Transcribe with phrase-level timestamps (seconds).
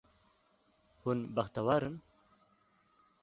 [1.03, 1.95] Hûn bextewar in?